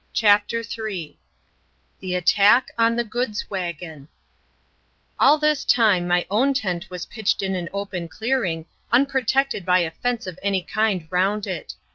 CHAPTER 0.13 0.63
III 0.63 1.15
THE 1.99 2.15
ATTACK 2.15 2.69
ON 2.75 2.95
THE 2.95 3.03
GOODS 3.03 3.51
WAGON 3.51 4.07
All 5.19 5.37
this 5.37 5.63
time 5.63 6.07
my 6.07 6.25
own 6.27 6.55
tent 6.55 6.89
was 6.89 7.05
pitched 7.05 7.43
in 7.43 7.53
an 7.53 7.69
open 7.71 8.07
clearing, 8.07 8.65
unprotected 8.91 9.63
by 9.63 9.77
a 9.81 9.91
fence 9.91 10.25
of 10.25 10.39
any 10.41 10.63
kind 10.63 11.05
round 11.11 11.45
it. 11.45 11.75